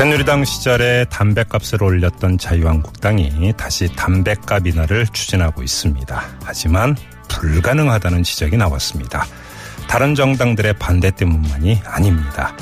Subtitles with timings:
[0.00, 6.22] 새누리당 시절에 담배값을 올렸던 자유한국당이 다시 담배값 인하를 추진하고 있습니다.
[6.42, 6.96] 하지만
[7.28, 9.26] 불가능하다는 지적이 나왔습니다.
[9.90, 12.56] 다른 정당들의 반대 때문만이 아닙니다.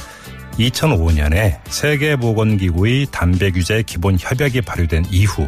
[0.59, 5.47] 2005년에 세계보건기구의 담배 규제 기본 협약이 발효된 이후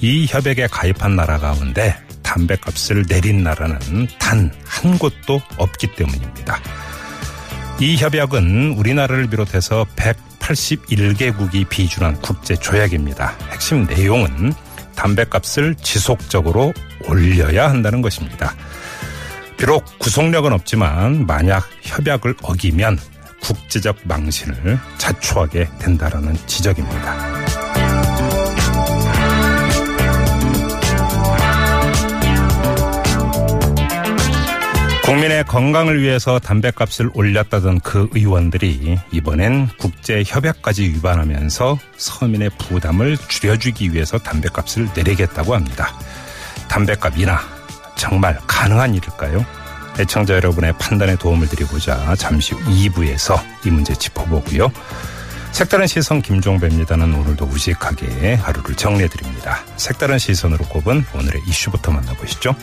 [0.00, 6.60] 이 협약에 가입한 나라 가운데 담배값을 내린 나라는 단 한 곳도 없기 때문입니다.
[7.80, 9.84] 이 협약은 우리나라를 비롯해서
[10.42, 13.36] 181개국이 비준한 국제 조약입니다.
[13.50, 14.52] 핵심 내용은
[14.94, 16.72] 담배값을 지속적으로
[17.06, 18.54] 올려야 한다는 것입니다.
[19.56, 22.98] 비록 구속력은 없지만 만약 협약을 어기면
[23.40, 27.41] 국제적 망신을 자초하게 된다라는 지적입니다.
[35.02, 44.16] 국민의 건강을 위해서 담배값을 올렸다던 그 의원들이 이번엔 국제 협약까지 위반하면서 서민의 부담을 줄여주기 위해서
[44.18, 45.92] 담배값을 내리겠다고 합니다.
[46.68, 47.40] 담배값 인하
[47.96, 49.44] 정말 가능한 일일까요?
[49.98, 54.70] 애청자 여러분의 판단에 도움을 드리고자 잠시 후 2부에서 이 문제 짚어보고요.
[55.52, 59.58] 색다른 시선 김종배입니다는 오늘도 우직하게 하루를 정리해드립니다.
[59.76, 62.56] 색다른 시선으로 꼽은 오늘의 이슈부터 만나보시죠.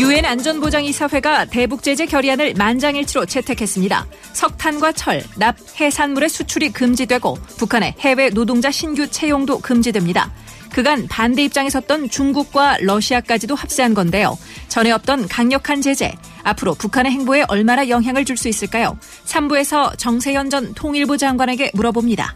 [0.00, 4.06] 유엔 안전보장이사회가 대북제재 결의안을 만장일치로 채택했습니다.
[4.32, 10.32] 석탄과 철, 납, 해산물의 수출이 금지되고 북한의 해외 노동자 신규 채용도 금지됩니다.
[10.74, 14.36] 그간 반대 입장에 섰던 중국과 러시아까지도 합세한 건데요.
[14.66, 16.12] 전에 없던 강력한 제재,
[16.42, 18.98] 앞으로 북한의 행보에 얼마나 영향을 줄 수 있을까요?
[19.24, 22.34] 3부에서 정세현 전 통일부 장관에게 물어봅니다.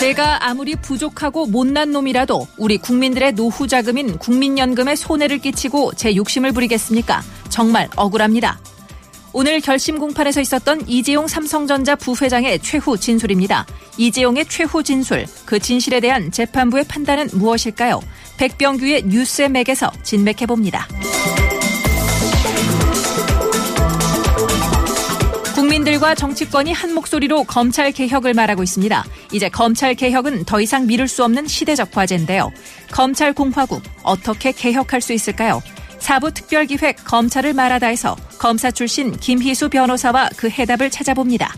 [0.00, 7.22] 제가 아무리 부족하고 못난 놈이라도 우리 국민들의 노후 자금인 국민연금에 손해를 끼치고 제 욕심을 부리겠습니까?
[7.48, 8.58] 정말 억울합니다.
[9.36, 13.66] 오늘 결심 공판에서 있었던 이재용 삼성전자 부회장의 최후 진술입니다.
[13.98, 18.00] 이재용의 최후 진술, 그 진실에 대한 재판부의 판단은 무엇일까요?
[18.38, 20.86] 백병규의 뉴스의 맥에서 진맥해봅니다.
[25.56, 29.04] 국민들과 정치권이 한 목소리로 검찰 개혁을 말하고 있습니다.
[29.32, 32.52] 이제 검찰 개혁은 더 이상 미룰 수 없는 시대적 과제인데요.
[32.92, 35.60] 검찰 공화국 어떻게 개혁할 수 있을까요?
[36.04, 41.54] 사부 특별기획 검찰을 말하다에서 검사 출신 김희수 변호사와 그 해답을 찾아봅니다.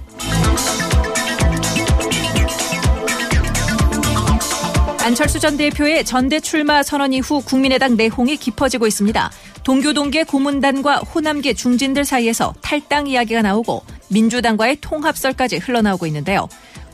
[5.03, 9.33] 안철수 전 대표의 전대 출마 선언 이후 국민의당 내홍이 깊어지고 있습니다.
[9.65, 16.49] 동교동계 고문단과 호남계 중진들 사이에서 탈당 이야기가 나오고 민주당과의 통합설까지 흘러나오고 있는데요.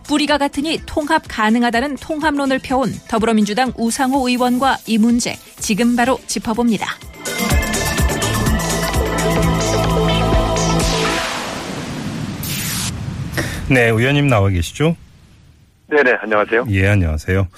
[0.04, 7.11] 뿌리가 같으니 통합 가능하다는 통합론을 펴온 더불어민주당 우상호 의원과 이 문제 지금 바로 짚어봅니다.
[13.72, 14.96] 네, 의원님 나와 계시죠?
[15.88, 16.66] 네네, 안녕하세요.
[16.68, 17.48] 예, 안녕하세요.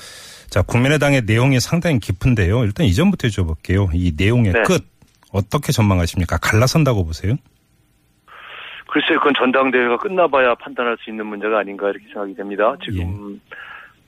[0.48, 2.62] 자, 국민의당의 내용이 상당히 깊은데요.
[2.62, 3.90] 일단 이전부터 여쭤볼게요.
[3.92, 4.62] 이 내용의 네.
[4.62, 4.84] 끝
[5.32, 6.38] 어떻게 전망하십니까?
[6.38, 7.34] 갈라선다고 보세요?
[8.86, 12.76] 글쎄요, 그건 전당대회가 끝나봐야 판단할 수 있는 문제가 아닌가 이렇게 생각이 됩니다.
[12.84, 13.40] 지금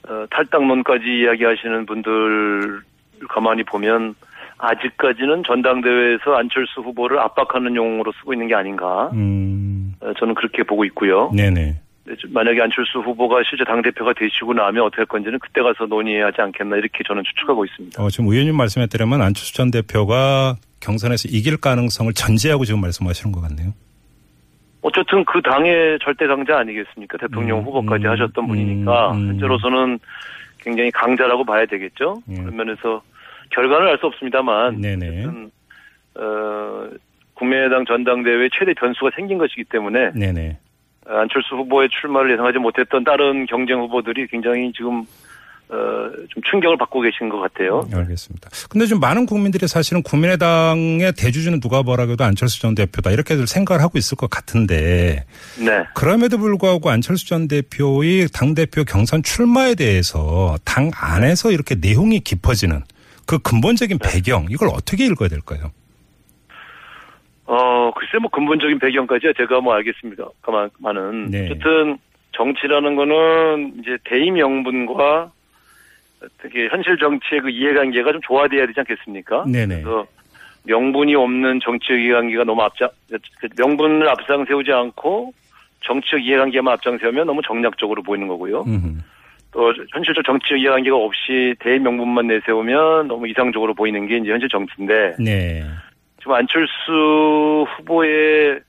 [0.08, 2.82] 어, 탈당론까지 이야기하시는 분들
[3.28, 4.14] 가만히 보면
[4.58, 9.10] 아직까지는 전당대회에서 안철수 후보를 압박하는 용어로 쓰고 있는 게 아닌가.
[9.12, 11.32] 음, 어, 저는 그렇게 보고 있고요.
[11.34, 11.80] 네네.
[12.06, 16.40] 네, 좀 만약에 안철수 후보가 실제 당대표가 되시고 나면 어떻게 할 건지는 그때 가서 논의하지
[16.40, 18.02] 않겠나 이렇게 저는 추측하고 있습니다.
[18.02, 23.40] 어, 지금 의원님 말씀에 따르면 안철수 전 대표가 경선에서 이길 가능성을 전제하고 지금 말씀하시는 것
[23.40, 23.72] 같네요.
[24.82, 27.18] 어쨌든 그 당의 절대 강자 아니겠습니까?
[27.18, 29.28] 대통령 음, 후보까지 음, 하셨던 분이니까 음, 음.
[29.30, 29.98] 현재로서는
[30.58, 32.22] 굉장히 강자라고 봐야 되겠죠.
[32.30, 32.34] 예.
[32.34, 33.02] 그런 면에서
[33.50, 35.08] 결과는 알 수 없습니다만 네네.
[35.08, 35.50] 어쨌든
[36.14, 36.88] 어,
[37.34, 40.58] 국민의당 전당대회 최대 변수가 생긴 것이기 때문에 네네.
[41.08, 45.04] 어, 안철수 후보의 출마를 예상하지 못했던 다른 경쟁 후보들이 굉장히 지금
[45.68, 45.74] 어,
[46.28, 47.88] 좀 충격을 받고 계신 것 같아요.
[47.92, 48.50] 알겠습니다.
[48.70, 53.82] 근데 좀 많은 국민들이 사실은 국민의당의 대주주는 누가 뭐라고 도 안철수 전 대표다 이렇게들 생각을
[53.82, 55.24] 하고 있을 것 같은데
[55.58, 55.84] 네.
[55.94, 62.82] 그럼에도 불구하고 안철수 전 대표의 당 대표 경선 출마에 대해서 당 안에서 이렇게 내용이 깊어지는
[63.26, 64.08] 그 근본적인 네.
[64.08, 65.72] 배경 이걸 어떻게 읽어야 될까요?
[67.46, 70.24] 어, 글쎄 뭐 근본적인 배경까지야 제가 뭐 알겠습니다.
[70.42, 71.46] 가만은 네.
[71.46, 71.98] 어쨌든
[72.32, 75.30] 정치라는 거는 이제 대의 명분과
[76.22, 79.44] 어떻게 현실 정치의 그 이해관계가 좀 조화돼야 되지 않겠습니까?
[79.46, 79.82] 네네.
[79.82, 80.06] 그래서
[80.64, 85.32] 명분이 없는 정치적 이해관계가 너무 앞장 그 명분을 앞장 세우지 않고
[85.84, 88.62] 정치적 이해관계만 앞장 세우면 너무 정략적으로 보이는 거고요.
[88.62, 88.98] 음흠.
[89.52, 95.16] 또 현실적 정치적 이해관계가 없이 대의 명분만 내세우면 너무 이상적으로 보이는 게 이제 현실 정치인데
[95.20, 95.62] 네.
[96.26, 98.60] 지금 안철수 후보의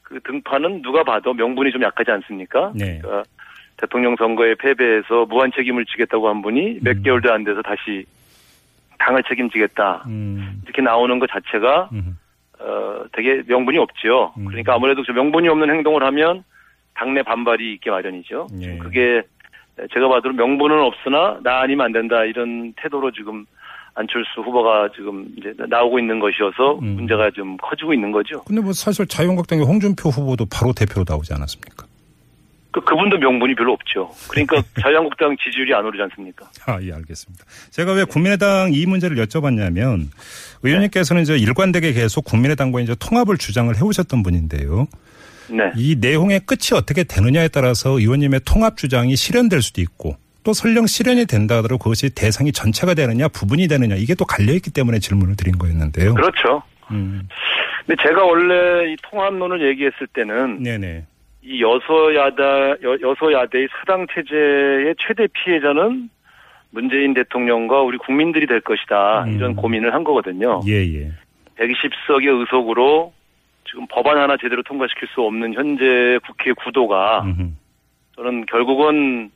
[0.00, 2.72] 그 등판은 누가 봐도 명분이 좀 약하지 않습니까?
[2.74, 2.98] 네.
[2.98, 3.24] 그러니까
[3.76, 7.02] 대통령 선거에 패배해서 무한 책임을 지겠다고 한 분이 몇 음.
[7.02, 8.06] 개월도 안 돼서 다시
[8.98, 10.62] 당을 책임지겠다 음.
[10.64, 12.18] 이렇게 나오는 것 자체가 음.
[12.58, 14.32] 어 되게 명분이 없지요.
[14.38, 14.46] 음.
[14.46, 16.42] 그러니까 아무래도 저 명분이 없는 행동을 하면
[16.94, 18.46] 당내 반발이 있게 마련이죠.
[18.62, 18.78] 예.
[18.78, 19.20] 그게
[19.92, 23.44] 제가 봐도 명분은 없으나 나 아니면 안 된다 이런 태도로 지금
[23.94, 26.96] 안철수 후보가 지금 이제 나오고 있는 것이어서 음.
[26.96, 28.42] 문제가 좀 커지고 있는 거죠.
[28.44, 31.86] 근데 뭐 사실 자유한국당의 홍준표 후보도 바로 대표로 나오지 않았습니까?
[32.72, 34.10] 그 그분도 명분이 별로 없죠.
[34.28, 36.50] 그러니까 자유한국당 지지율이 안 오르지 않습니까?
[36.66, 37.44] 아, 예, 알겠습니다.
[37.70, 40.08] 제가 왜 국민의당 이 문제를 여쭤봤냐면
[40.64, 44.88] 의원님께서는 이제 일관되게 계속 국민의당과 이제 통합을 주장을 해오셨던 분인데요.
[45.50, 45.70] 네.
[45.76, 51.26] 이 내용의 끝이 어떻게 되느냐에 따라서 의원님의 통합 주장이 실현될 수도 있고 또 설령 실현이
[51.26, 56.14] 된다 하더라도 그것이 대상이 전체가 되느냐 부분이 되느냐 이게 또 갈려있기 때문에 질문을 드린 거였는데요.
[56.14, 56.62] 그렇죠.
[56.90, 57.26] 음,
[57.86, 61.06] 근데 제가 원래 이 통합론을 얘기했을 때는 네네.
[61.42, 66.10] 이 여소야다 여, 여소야대의 사당 체제의 최대 피해자는
[66.70, 69.32] 문재인 대통령과 우리 국민들이 될 것이다 음.
[69.32, 70.60] 이런 고민을 한 거거든요.
[70.66, 71.12] 예, 예.
[71.56, 73.12] 120석의 의석으로
[73.64, 77.50] 지금 법안 하나 제대로 통과시킬 수 없는 현재 국회 구도가 음흠.
[78.16, 79.30] 저는 결국은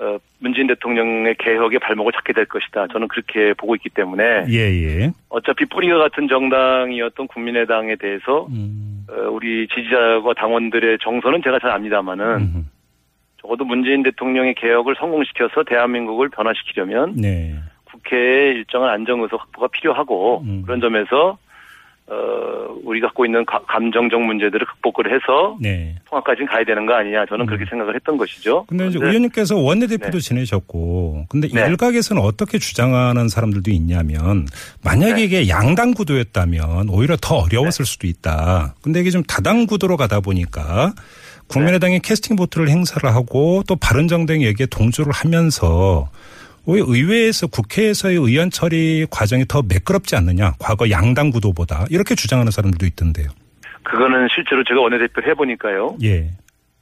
[0.00, 2.88] 어, 문재인 대통령의 개혁의 발목을 잡게 될 것이다.
[2.88, 5.12] 저는 그렇게 보고 있기 때문에 예, 예.
[5.28, 12.24] 어차피 뿌리가 같은 정당이었던 국민의당에 대해서 음, 어, 우리 지지자와 당원들의 정서는 제가 잘 압니다마는
[12.24, 12.64] 음흠.
[13.40, 17.54] 적어도 문재인 대통령의 개혁을 성공시켜서 대한민국을 변화시키려면 네.
[17.84, 20.62] 국회에 일정한 안정 의석 확보가 필요하고 음.
[20.64, 21.38] 그런 점에서
[22.06, 22.14] 어,
[22.84, 25.94] 우리가 갖고 있는 가- 감정적 문제들을 극복을 해서 네.
[26.10, 28.60] 통합까지는 가야 되는 거 아니냐 저는 그렇게 생각을 했던 것이죠.
[28.60, 28.64] 음.
[28.68, 31.66] 근데 이제 의원님께서 원내대표도 지내셨고, 근데 네.
[31.66, 34.46] 일각에서는 어떻게 주장하는 사람들도 있냐면,
[34.82, 35.22] 만약에 네.
[35.22, 38.74] 이게 양당 구도였다면 오히려 더 어려웠을 수도 있다.
[38.82, 40.92] 근데 이게 좀 다당 구도로 가다 보니까
[41.48, 46.08] 국민의당이 캐스팅 보트를 행사를 하고 또 바른정당이 여기에 동조를 하면서
[46.66, 50.52] 오히려 의회에서 국회에서의 의원 처리 과정이 더 매끄럽지 않느냐.
[50.58, 51.84] 과거 양당 구도보다.
[51.90, 53.28] 이렇게 주장하는 사람들도 있던데요.
[53.82, 55.98] 그거는 실제로 제가 원내대표 해보니까요.
[56.02, 56.30] 예.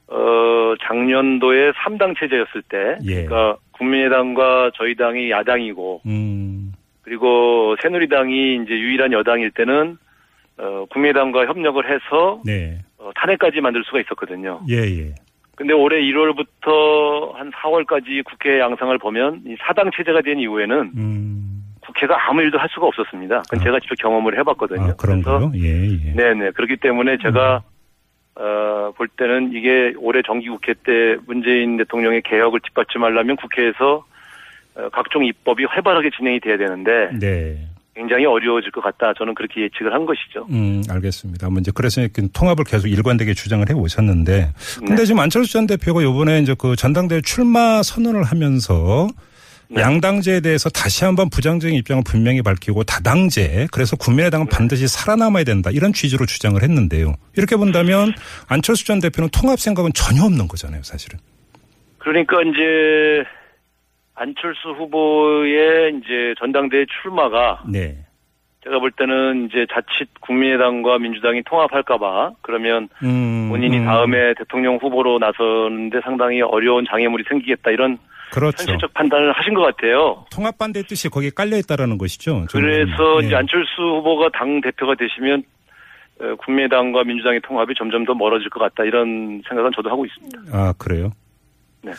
[0.07, 3.25] 어, 작년도에 3당 체제였을 때, 예.
[3.25, 6.73] 그러니까 국민의당과 저희 당이 야당이고, 음.
[7.01, 9.97] 그리고 새누리당이 이제 유일한 여당일 때는
[10.57, 12.79] 어, 국민의당과 협력을 해서 네.
[12.97, 14.61] 어, 탄핵까지 만들 수가 있었거든요.
[14.69, 15.15] 예, 예.
[15.55, 21.63] 근데 올해 1월부터 한 4월까지 국회 양상을 보면 이 사당 체제가 된 이후에는 음.
[21.81, 23.43] 국회가 아무 일도 할 수가 없었습니다.
[23.49, 23.63] 그건 아.
[23.63, 24.81] 제가 직접 경험을 해봤거든요.
[24.81, 25.51] 아, 그런가요?
[25.55, 26.13] 예, 예.
[26.13, 26.51] 네네.
[26.51, 27.61] 그렇기 때문에 제가
[28.35, 34.05] 어, 볼 때는 이게 올해 정기국회 때 문재인 대통령의 개혁을 뒷받침하려면 국회에서
[34.75, 37.67] 어, 각종 입법이 활발하게 진행이 돼야 되는데 네.
[37.95, 39.13] 굉장히 어려워질 것 같다.
[39.17, 40.47] 저는 그렇게 예측을 한 것이죠.
[40.49, 41.49] 음, 알겠습니다.
[41.49, 45.05] 뭐 이제 그래서 이렇게 통합을 계속 일관되게 주장을 해 오셨는데 근데 네.
[45.05, 49.07] 지금 안철수 전 대표가 요번에 이제 그 전당대회 출마 선언을 하면서
[49.69, 49.81] 네.
[49.81, 54.55] 양당제에 대해서 다시 한번 부정적인 입장을 분명히 밝히고 다당제 그래서 국민의당은 네.
[54.55, 57.15] 반드시 살아남아야 된다 이런 취지로 주장을 했는데요.
[57.37, 58.13] 이렇게 본다면
[58.47, 61.19] 안철수 전 대표는 통합 생각은 전혀 없는 거잖아요, 사실은.
[61.99, 63.23] 그러니까 이제
[64.15, 67.97] 안철수 후보의 이제 전당대회 출마가 네.
[68.63, 75.19] 제가 볼 때는 이제 자칫 국민의당과 민주당이 통합할까봐 그러면 음, 본인이 음, 다음에 대통령 후보로
[75.19, 77.97] 나서는데 상당히 어려운 장애물이 생기겠다 이런
[78.31, 78.63] 그렇죠.
[78.63, 80.25] 현실적 판단을 하신 것 같아요.
[80.31, 82.45] 통합 반대 뜻이 거기에 깔려 있다라는 것이죠.
[82.49, 83.27] 그래서 예.
[83.27, 85.43] 이제 안철수 후보가 당 대표가 되시면
[86.21, 90.39] 어, 국민의당과 민주당의 통합이 점점 더 멀어질 것 같다 이런 생각은 저도 하고 있습니다.
[90.51, 91.11] 아, 그래요?
[91.83, 91.91] 네.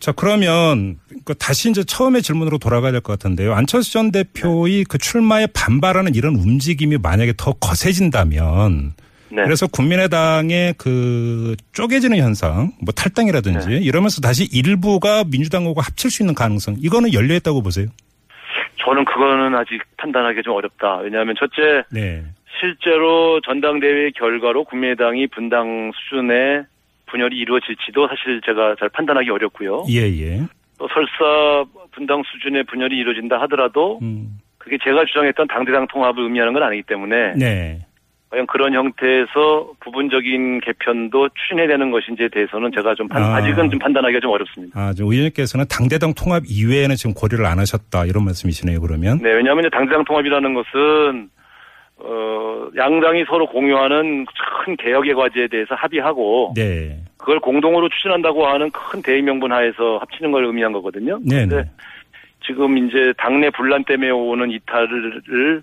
[0.00, 3.54] 자, 그러면 그 다시 이제 처음에 질문으로 돌아가야 될 것 같은데요.
[3.54, 8.92] 안철수 전 대표의 그 출마에 반발하는 이런 움직임이 만약에 더 거세진다면
[9.32, 9.44] 네.
[9.44, 13.76] 그래서 국민의당의 그 쪼개지는 현상, 뭐 탈당이라든지 네.
[13.76, 17.86] 이러면서 다시 일부가 민주당하고 합칠 수 있는 가능성 이거는 열려 있다고 보세요.
[18.84, 20.96] 저는 그거는 아직 판단하기 좀 어렵다.
[20.98, 22.24] 왜냐하면 첫째 네.
[22.58, 26.64] 실제로 전당대회 결과로 국민의당이 분당 수준의
[27.10, 29.84] 분열이 이루어질지도 사실 제가 잘 판단하기 어렵고요.
[29.90, 30.40] 예, 예.
[30.78, 34.38] 또 설사 분당 수준의 분열이 이루어진다 하더라도 음.
[34.58, 37.86] 그게 제가 주장했던 당대당 통합을 의미하는 건 아니기 때문에 네.
[38.30, 43.36] 과연 그런 형태에서 부분적인 개편도 추진해야 되는 것인지에 대해서는 제가 좀 판- 아.
[43.36, 44.78] 아직은 좀 판단하기가 좀 어렵습니다.
[44.80, 48.80] 아, 저 의원님께서는 당대당 통합 이외에는 지금 고려를 안 하셨다 이런 말씀이시네요.
[48.80, 49.18] 그러면.
[49.18, 51.28] 네, 왜냐하면 당대당 통합이라는 것은
[52.02, 54.26] 어 양당이 서로 공유하는
[54.64, 56.98] 큰 개혁의 과제에 대해서 합의하고 네.
[57.18, 61.18] 그걸 공동으로 추진한다고 하는 큰 대의 명분 하에서 합치는 걸 의미한 거거든요.
[61.22, 61.46] 네, 네.
[61.46, 61.70] 근데
[62.44, 65.62] 지금 이제 당내 분란 때문에 오는 이탈을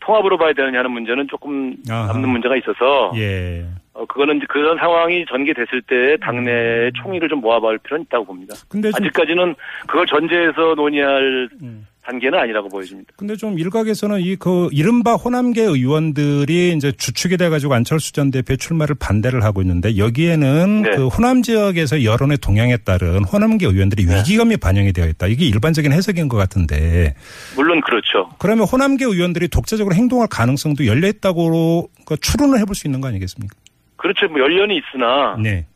[0.00, 2.12] 통합으로 봐야 되느냐는 문제는 조금 아하.
[2.12, 3.64] 남는 문제가 있어서 예.
[3.92, 8.54] 어, 그거는 이제 그런 상황이 전개됐을 때 당내 총의를 좀 모아볼 필요는 있다고 봅니다.
[8.68, 9.54] 근데 좀 아직까지는
[9.86, 11.86] 그걸 전제해서 논의할 음.
[12.02, 13.12] 단계는 아니라고 보여집니다.
[13.16, 18.96] 근데 좀 일각에서는 이 그 이른바 호남계 의원들이 이제 주축이 돼가지고 안철수 전 대표의 출마를
[18.98, 20.90] 반대를 하고 있는데 여기에는 네.
[20.96, 24.16] 그 호남 지역에서 여론의 동향에 따른 호남계 의원들이 네.
[24.18, 25.26] 위기감이 반영이 되어 있다.
[25.26, 27.14] 이게 일반적인 해석인 것 같은데
[27.54, 28.30] 물론 그렇죠.
[28.38, 33.54] 그러면 호남계 의원들이 독자적으로 행동할 가능성도 열려 있다고 그 추론을 해볼 수 있는 거 아니겠습니까?
[33.96, 34.26] 그렇죠.
[34.28, 35.66] 뭐 연련이 있으나 네.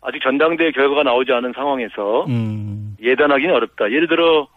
[0.00, 2.96] 아직 전당대회 결과가 나오지 않은 상황에서 음.
[3.02, 3.86] 예단하기는 어렵다.
[3.90, 4.48] 예를 들어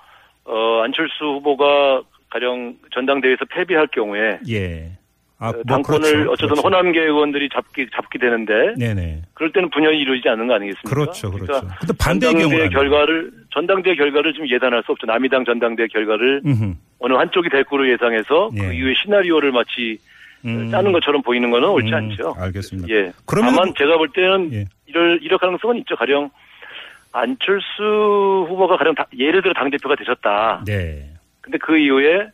[0.48, 4.92] 어, 안철수 후보가 가령 전당대회에서 패배할 경우에 예.
[5.40, 6.32] 아, 어, 뭐 당권을 그렇죠.
[6.32, 6.62] 어쨌든 그렇죠.
[6.64, 9.22] 호남계 의원들이 잡기 잡게 되는데 네네.
[9.36, 10.90] 그럴 때는 분열이 이루어지지 않는 거 아니겠습니까?
[10.90, 11.46] 그렇죠, 그렇죠.
[11.54, 15.06] 그러니까 근데 반대의 전당대회 경우는 결과를 전당대회 결과를 좀 예단할 수 없죠.
[15.06, 16.74] 남이당 전당대회 결과를 음흠.
[17.00, 18.60] 어느 한쪽이 될 거로 예상해서 예.
[18.60, 20.00] 그 이후에 시나리오를 마치
[20.46, 20.72] 음.
[20.72, 22.34] 짜는 것처럼 보이는 거는 옳지 음, 않죠.
[22.38, 22.88] 알겠습니다.
[22.90, 23.12] 예.
[23.26, 24.66] 그러면 다만 제가 볼 때는 예.
[24.88, 25.96] 이럴 이럴 가능성은 있죠.
[25.96, 26.32] 가령
[27.12, 30.64] 안철수 후보가 가령 다- 예를 들어 당 대표가 되셨다.
[30.66, 31.10] 네.
[31.42, 32.28] 근데 그 이후에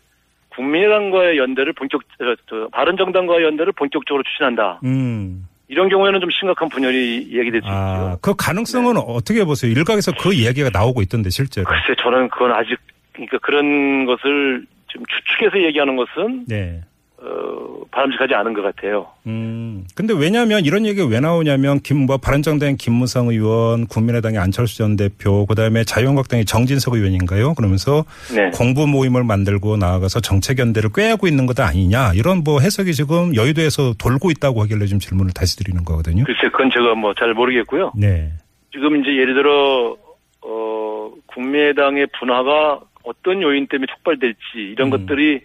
[0.49, 4.79] 국민의당과의 연대를 본격 저, 저, 바른정당과의 연대를 본격적으로 추진한다.
[4.83, 5.47] 음.
[5.67, 8.19] 이런 경우에는 좀 심각한 분열이 이야기될 수 아, 있죠.
[8.21, 9.71] 그 가능성은 어떻게 보세요?
[9.71, 11.65] 일각에서 그 이야기가 나오고 있던데 실제로.
[11.65, 12.77] 글쎄 저는 그건 아직
[13.13, 16.81] 그러니까 그런 것을 지금 추측해서 얘기하는 것은 네.
[17.25, 19.07] 어, 바람직하지 않은 것 같아요.
[19.27, 19.85] 음.
[19.95, 25.45] 근데 왜냐면 이런 얘기가 왜 나오냐면 김 뭐 바른정당의 김무성 의원, 국민의당의 안철수 전 대표,
[25.45, 27.53] 그 다음에 자유한국당의 정진석 의원인가요?
[27.53, 28.03] 그러면서
[28.35, 28.49] 네.
[28.49, 33.93] 공부 모임을 만들고 나아가서 정책 연대를 꾀하고 있는 것 아니냐 이런 뭐 해석이 지금 여의도에서
[33.97, 36.25] 돌고 있다고 하길래 지금 질문을 다시 드리는 거거든요.
[36.25, 37.93] 글쎄 그건 제가 뭐 잘 모르겠고요.
[37.95, 38.33] 네.
[38.73, 39.95] 지금 이제 예를 들어
[40.41, 44.91] 어 국민의당의 분화가 어떤 요인 때문에 촉발될지 이런 음.
[44.91, 45.41] 것들이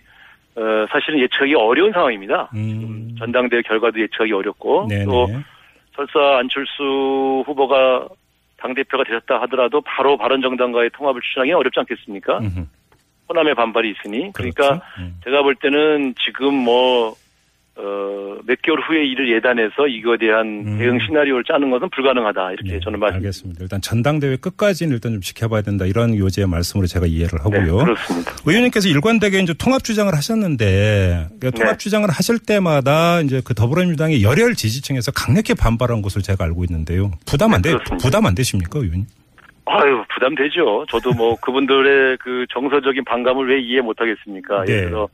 [0.58, 2.50] 어 사실은 예측하기 어려운 상황입니다.
[2.54, 3.14] 음.
[3.18, 5.04] 전당대회 결과도 예측하기 어렵고 네네.
[5.04, 5.28] 또
[5.94, 8.08] 설사 안철수 후보가
[8.56, 12.38] 당 대표가 되셨다 하더라도 바로 바른정당과의 통합을 추진하기는 어렵지 않겠습니까?
[12.38, 12.66] 음흠.
[13.28, 14.82] 호남의 반발이 있으니 그러니까 그렇죠.
[14.98, 15.20] 음.
[15.24, 17.14] 제가 볼 때는 지금 뭐
[17.80, 20.78] 어, 몇 개월 후에 이를 예단해서 이거에 대한 음.
[20.78, 23.16] 대응 시나리오를 짜는 것은 불가능하다 이렇게 네, 저는 말씀.
[23.16, 23.62] 알겠습니다.
[23.62, 27.84] 일단 전당대회 끝까지는 일단 좀 지켜봐야 된다 이런 요지의 말씀으로 제가 이해를 네, 하고요.
[27.84, 28.32] 그렇습니다.
[28.44, 31.78] 의원님께서 일관되게 이제 통합 주장을 하셨는데 그러니까 통합 네.
[31.78, 37.12] 주장을 하실 때마다 이제 그 더불어민주당의 열혈 지지층에서 강력히 반발한 것으로 제가 알고 있는데요.
[37.30, 38.04] 부담 안 돼, 네, 그렇습니다.
[38.04, 39.06] 부담 안 되십니까, 의원님?
[39.66, 40.86] 아유 부담되죠.
[40.88, 44.64] 저도 뭐 그분들의 그 정서적인 반감을 왜 이해 못하겠습니까?
[44.64, 44.72] 네.
[44.72, 45.08] 예를 들어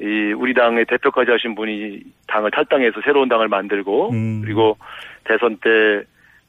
[0.00, 4.42] 이 우리 당의 대표까지 하신 분이 당을 탈당해서 새로운 당을 만들고 음.
[4.44, 4.76] 그리고
[5.24, 6.04] 대선 때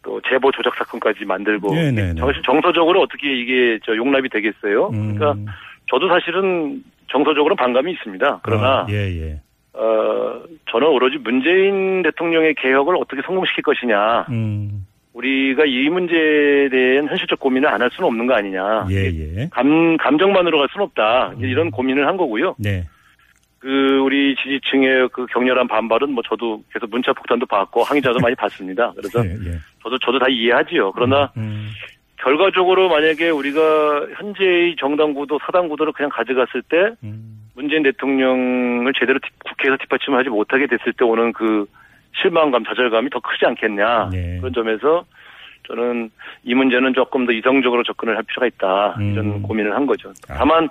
[0.07, 2.21] 또 제보 조작 사건까지 만들고 네네네.
[2.21, 4.87] 사실 정서적으로 어떻게 이게 저 용납이 되겠어요?
[4.93, 5.15] 음.
[5.15, 5.51] 그러니까
[5.89, 8.39] 저도 사실은 정서적으로 반감이 있습니다.
[8.41, 9.41] 그러나 아, 예, 예.
[9.73, 14.27] 어 저는 오로지 문재인 대통령의 개혁을 어떻게 성공시킬 것이냐.
[14.29, 18.87] 음, 우리가 이 문제에 대한 현실적 고민을 안 할 수는 없는 거 아니냐.
[18.89, 19.49] 예, 예.
[19.51, 21.33] 감, 감정만으로 갈 수는 없다.
[21.37, 22.55] 이제 이런 고민을 한 거고요.
[22.57, 22.85] 네.
[23.59, 28.93] 그, 우리 지지층의 그 격렬한 반발은 뭐 저도 계속 문자 폭탄도 받고 항의자도 많이 받습니다.
[28.95, 29.57] 그래서 예, 예.
[29.83, 30.91] 저도, 저도 다 이해하지요.
[30.91, 31.69] 그러나 음,
[32.17, 39.17] 결과적으로 만약에 우리가 현재의 정당 구도, 사당 구도를 그냥 가져갔을 때 음, 문재인 대통령을 제대로
[39.19, 41.65] 뒷- 국회에서 뒷받침을 하지 못하게 됐을 때 오는 그
[42.21, 44.09] 실망감, 좌절감이 더 크지 않겠냐.
[44.11, 44.37] 네.
[44.39, 45.03] 그런 점에서
[45.67, 46.09] 저는
[46.43, 48.95] 이 문제는 조금 더 이성적으로 접근을 할 필요가 있다.
[48.99, 49.13] 음.
[49.13, 50.09] 이런 고민을 한 거죠.
[50.29, 50.35] 아.
[50.37, 50.69] 다만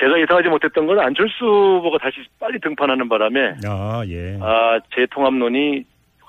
[0.00, 4.38] 제가 예상하지 못했던 건 안철수 후보가 다시 빨리 등판하는 바람에 아, 예.
[4.40, 5.84] 아, 재통합론이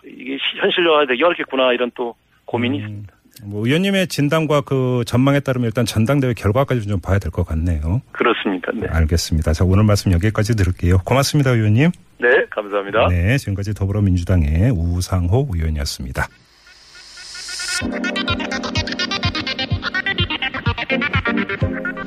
[0.05, 3.13] 이게 시- 현실화가 되기 어렵겠구나 이런 또 고민이 음, 있습니다.
[3.45, 8.01] 뭐 의원님의 진단과 그 전망에 따르면 일단 전당대회 결과까지 좀 봐야 될 것 같네요.
[8.11, 8.71] 그렇습니다.
[8.73, 8.87] 네.
[8.89, 9.51] 알겠습니다.
[9.51, 10.99] 자, 오늘 말씀 여기까지 들을게요.
[11.05, 11.89] 고맙습니다, 의원님.
[12.19, 13.07] 네, 감사합니다.
[13.09, 16.27] 네, 지금까지 더불어민주당의 우상호 의원이었습니다.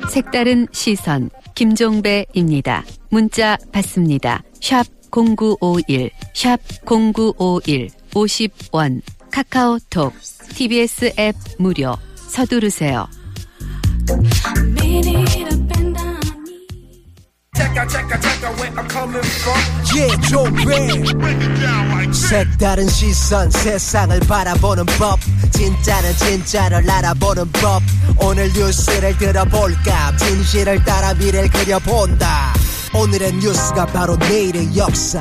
[0.09, 2.83] 색다른 시선 김종배입니다.
[3.09, 4.43] 문자 받습니다.
[4.59, 9.01] 샵 0951, 샵 0951, 50원,
[9.31, 10.13] 카카오톡,
[10.55, 13.07] TBS 앱 무료, 서두르세요.
[19.93, 25.19] Yeah, 조배 색다른 시선 세상을 바라보는 법.
[25.51, 27.81] 진짜는 진짜를 알아보는 법.
[28.17, 30.15] 오늘 뉴스를 들어볼까?
[30.17, 32.53] 진실을 따라 미래를 그려본다.
[32.93, 35.19] 오늘의 뉴스가 바로 내일의 역사.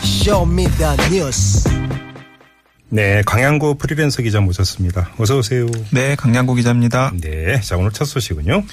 [0.00, 1.68] Show me the 뉴스
[2.88, 5.10] 네, 강양구 프리랜서 기자 모셨습니다.
[5.18, 5.66] 어서 오세요.
[5.90, 7.12] 네, 강양구 기자입니다.
[7.20, 8.64] 네, 자 오늘 첫 소식은요.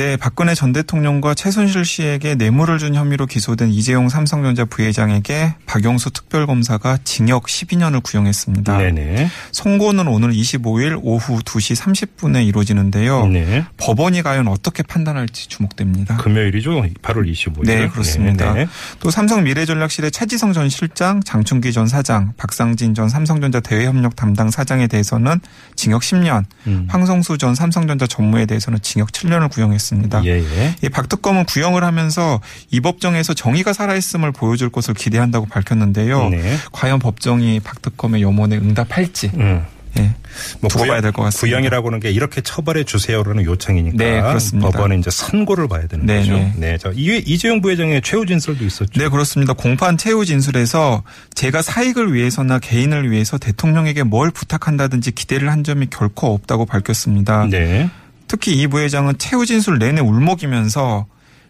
[0.00, 7.00] 네, 박근혜 전 대통령과 최순실 씨에게 뇌물을 준 혐의로 기소된 이재용 삼성전자 부회장에게 박영수 특별검사가
[7.04, 8.78] 징역 12년을 구형했습니다.
[8.78, 9.28] 네네.
[9.52, 13.26] 선고는 오는 25일 오후 2시 30분에 이루어지는데요.
[13.26, 13.66] 네.
[13.76, 16.16] 법원이 과연 어떻게 판단할지 주목됩니다.
[16.16, 16.82] 금요일이죠.
[17.02, 17.66] 8월 25일.
[17.66, 18.54] 네, 그렇습니다.
[18.54, 18.70] 네, 네.
[19.00, 24.86] 또 삼성 미래전략실의 최지성 전 실장, 장충기 전 사장, 박상진 전 삼성전자 대외협력 담당 사장에
[24.86, 25.40] 대해서는
[25.76, 26.86] 징역 10년, 음.
[26.88, 29.89] 황성수 전 삼성전자 전무에 대해서는 징역 7년을 구형했습니다.
[30.24, 30.74] 예, 예.
[30.82, 36.28] 이 박특검은 구형을 하면서 이 법정에서 정의가 살아있음을 보여줄 것을 기대한다고 밝혔는데요.
[36.30, 36.56] 네.
[36.72, 39.64] 과연 법정이 박특검의 염원에 응답할지 음.
[39.98, 40.14] 예.
[40.60, 41.56] 뭐 두고 봐야 될 것 같습니다.
[41.56, 44.70] 구형이라고 하는 게 이렇게 처벌해 주세요라는 요청이니까 네, 그렇습니다.
[44.70, 46.32] 법원에 이제 선고를 봐야 되는 네, 거죠.
[46.34, 46.52] 네.
[46.56, 46.78] 네.
[46.78, 49.00] 자, 이 이재용 부회장의 최후 진술도 있었죠.
[49.00, 49.52] 네, 그렇습니다.
[49.52, 51.02] 공판 최후 진술에서
[51.34, 57.46] 제가 사익을 위해서나 개인을 위해서 대통령에게 뭘 부탁한다든지 기대를 한 점이 결코 없다고 밝혔습니다.
[57.50, 57.90] 네.
[58.30, 61.06] 특히 이 부회장은 최후 진술 내내 울먹이면서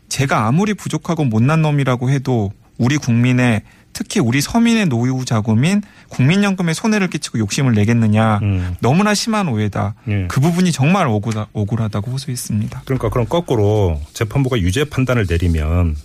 [0.08, 3.60] 제가 아무리 부족하고 못난 놈이라고 해도 우리 국민의
[3.92, 8.76] 특히 우리 서민의 노후 자금인 국민연금에 손해를 끼치고 욕심을 내겠느냐 음.
[8.80, 9.94] 너무나 심한 오해다.
[10.08, 10.26] 예.
[10.28, 12.80] 그 부분이 정말 억울하, 억울하다고 호소했습니다.
[12.87, 15.96] 그러니까 그럼 거꾸로 재판부가 유죄 판단을 내리면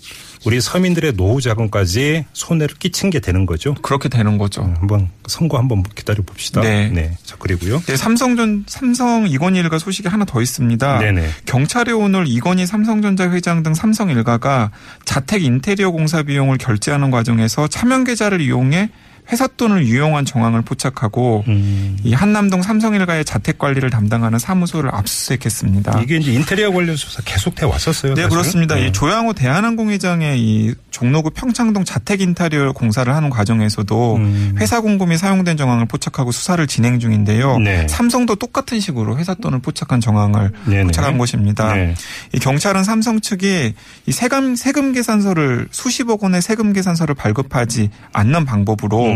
[0.46, 3.74] 우리 서민들의 노후 자금까지 손해를 끼친 게 되는 거죠.
[3.82, 4.62] 그렇게 되는 거죠.
[4.62, 6.62] 음, 한번 선고 한번 기다려 봅시다.
[6.62, 7.18] 네.
[7.24, 7.82] 자 그리고요.
[7.88, 11.00] 네, 삼성전 삼성 이건희 일가 소식이 하나 더 있습니다.
[11.00, 11.30] 네네.
[11.46, 14.72] 경찰에 오늘 이건희 삼성전자 회장 등 삼성 일가가
[15.04, 18.90] 자택 인테리어 공사 비용을 결제하는 과정에서 차명 계좌를 이용해
[19.32, 21.98] 회사 돈을 유용한 정황을 포착하고 음.
[22.04, 26.02] 이 한남동 삼성 일가의 자택 관리를 담당하는 사무소를 압수수색했습니다.
[26.02, 28.14] 이게 이제 인테리어 관련 수사 계속 돼 왔었어요.
[28.14, 28.30] 네, 사실은.
[28.30, 28.76] 그렇습니다.
[28.76, 28.88] 네.
[28.88, 34.56] 이 조양호 대한항공 회장의 이 종로구 평창동 자택 인테리어 공사를 하는 과정에서도 음.
[34.60, 37.58] 회사 공금이 사용된 정황을 포착하고 수사를 진행 중인데요.
[37.60, 37.88] 네.
[37.88, 40.84] 삼성도 똑같은 식으로 회사 돈을 포착한 정황을 네네.
[40.84, 41.74] 포착한 것입니다.
[41.74, 41.96] 네.
[42.34, 43.74] 이 경찰은 삼성 측이
[44.06, 49.15] 이 세금 세금 계산서를 수십억 원의 세금 계산서를 발급하지 않는 방법으로 음.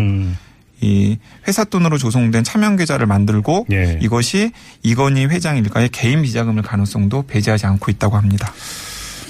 [0.81, 3.99] 이 회사 돈으로 조성된 차명 계좌를 만들고 예.
[4.01, 8.53] 이것이 이건희 회장 일가의 개인 비자금일 가능성도 배제하지 않고 있다고 합니다.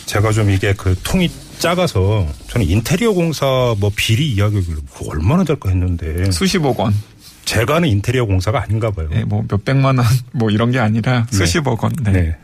[0.06, 1.30] 제가 좀 이게 그 통이
[1.60, 3.46] 작아서 저는 인테리어 공사
[3.80, 4.64] 뭐 비리 이야기를
[5.08, 6.94] 얼마나 될까 했는데 수십억 원,
[7.46, 9.10] 제가 하는 인테리어 공사가 아닌가 봐요.
[9.14, 11.38] 예, 뭐 몇백만 원, 뭐 이런 게 아니라 네.
[11.38, 11.92] 수십억 원.
[12.04, 12.12] 네.
[12.12, 12.22] 네.
[12.22, 12.38] 네.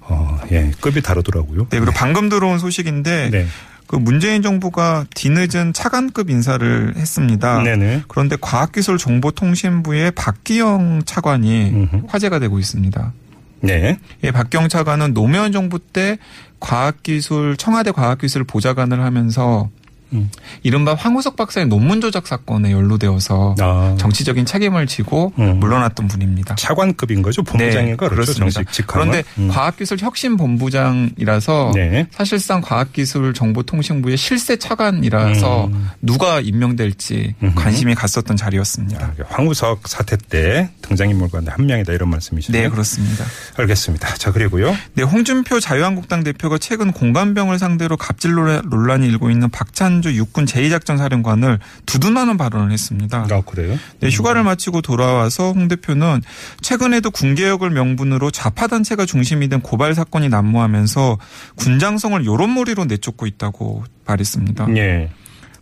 [0.00, 0.70] 어, 예.
[0.80, 1.66] 급이 다르더라고요.
[1.68, 3.46] 그리고 방금 들어온 소식인데 네.
[3.92, 7.62] 그 문재인 정부가 뒤늦은 차관급 인사를 했습니다.
[7.62, 8.04] 네네.
[8.08, 12.06] 그런데 과학기술정보통신부의 박기영 차관이 음흠.
[12.08, 13.12] 화제가 되고 있습니다.
[13.60, 13.98] 네.
[14.24, 16.16] 예, 박기영 차관은 노무현 정부 때
[16.58, 19.68] 과학기술 청와대 과학기술 보좌관을 하면서
[20.12, 20.30] 음.
[20.62, 23.96] 이른바 황우석 박사의 논문 조작 사건에 연루되어서 아.
[23.98, 25.58] 정치적인 책임을 지고 음.
[25.60, 26.54] 물러났던 분입니다.
[26.56, 27.42] 차관급인 거죠.
[27.42, 28.32] 본부장인가 그렇죠.
[28.32, 28.62] 그렇습니다.
[28.62, 29.10] 정식 직함은.
[29.10, 29.48] 그런데 음.
[29.48, 32.06] 과학기술 혁신 본부장이라서 네.
[32.10, 35.88] 사실상 과학기술 정보통신부의 실세 차관이라서 음.
[36.00, 37.34] 누가 임명될지.
[37.54, 39.06] 관심이 갔었던 자리였습니다.
[39.06, 42.62] 아, 황우석 사태 때 등장인물 가운데 한 명이다 이런 말씀이시네요.
[42.62, 43.24] 네, 그렇습니다.
[43.56, 44.14] 알겠습니다.
[44.14, 44.76] 자 그리고요.
[44.94, 50.44] 네, 홍준표 자유한국당 대표가 최근 공감병을 상대로 갑질 논란- 논란이 일고 있는 박찬 주 육군
[50.44, 53.26] 제2작전 사령관을 두둔하는 발언을 했습니다.
[53.30, 53.78] 아 그래요?
[54.00, 56.22] 네, 휴가를 마치고 돌아와서 홍 대표는
[56.60, 61.18] 최근에도 군개혁을 명분으로 좌파 단체가 중심이 된 고발 사건이 난무하면서
[61.56, 64.76] 군장성을 여론몰이로 내쫓고 있다고 말했습니다.
[64.76, 65.10] 예.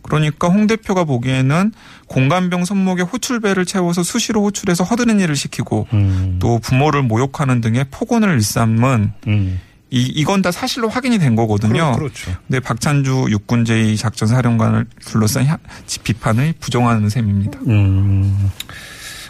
[0.01, 1.71] 그러니까 홍 대표가 보기에는
[2.07, 6.37] 공감병 손목에 호출배를 채워서 수시로 호출해서 허드렛 일을 시키고 음.
[6.39, 9.59] 또 부모를 모욕하는 등의 폭언을 일삼은 음.
[9.91, 11.91] 이, 이건 다 사실로 확인이 된 거거든요.
[11.91, 12.31] 그렇, 그렇 죠.
[12.47, 15.57] 근데 박찬주 육군 제2 작전 사령관을 둘러싼 야-
[16.03, 17.59] 비판을 부정하는 셈입니다.
[17.67, 18.49] 음.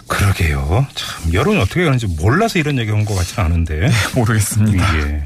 [0.07, 0.85] 그러게요.
[0.93, 3.89] 참 여론이 어떻게 가는지 몰라서 이런 얘기 한 것 같지는 않은데.
[4.15, 4.97] 모르겠습니다.
[4.99, 5.23] 예.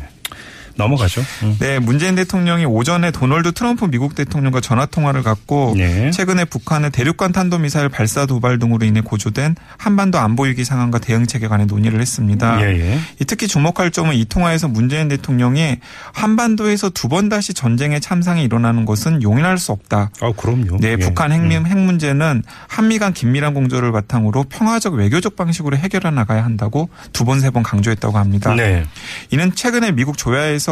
[0.75, 1.21] 넘어가죠.
[1.43, 1.55] 음.
[1.59, 6.11] 네, 문재인 대통령이 오전에 도널드 트럼프 미국 대통령과 전화 통화를 갖고 네.
[6.11, 11.25] 최근에 북한의 대륙간 탄도 미사일 발사 도발 등으로 인해 고조된 한반도 안보 위기 상황과 대응
[11.27, 12.61] 체계 간의 논의를 했습니다.
[12.61, 12.99] 예, 예.
[13.21, 15.79] 이 특히 주목할 점은 이 통화에서 문재인 대통령이
[16.13, 20.09] 한반도에서 두 번 다시 전쟁의 참상이 일어나는 것은 용인할 수 없다.
[20.21, 20.79] 아, 그럼요.
[20.81, 20.97] 네, 예.
[20.97, 26.89] 북한 핵민 핵 문제는 한미 간 긴밀한 공조를 바탕으로 평화적 외교적 방식으로 해결해 나가야 한다고
[27.13, 28.53] 두 번 세 번 강조했다고 합니다.
[28.55, 28.85] 네.
[29.31, 30.64] 이는 최근에 미국 조야에서